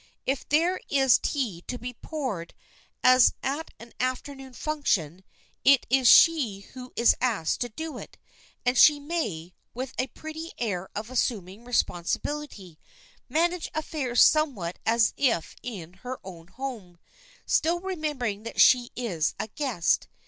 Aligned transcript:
If 0.25 0.49
there 0.49 0.81
is 0.89 1.19
tea 1.19 1.61
to 1.67 1.77
be 1.77 1.93
poured, 1.93 2.55
as 3.03 3.35
at 3.43 3.69
an 3.79 3.93
afternoon 3.99 4.53
function, 4.53 5.23
it 5.63 5.85
is 5.91 6.07
she 6.07 6.61
who 6.73 6.91
is 6.95 7.15
asked 7.21 7.61
to 7.61 7.69
do 7.69 7.99
it, 7.99 8.17
and 8.65 8.75
she 8.79 8.99
may, 8.99 9.53
with 9.75 9.93
a 9.99 10.07
pretty 10.07 10.53
air 10.57 10.89
of 10.95 11.11
assuming 11.11 11.65
responsibility, 11.65 12.79
manage 13.29 13.69
affairs 13.75 14.23
somewhat 14.23 14.79
as 14.87 15.13
if 15.17 15.55
in 15.61 15.93
her 16.01 16.17
own 16.23 16.47
home, 16.47 16.97
still 17.45 17.79
remembering 17.79 18.41
that 18.41 18.59
she 18.59 18.89
is 18.95 19.35
a 19.39 19.49
guest. 19.49 20.07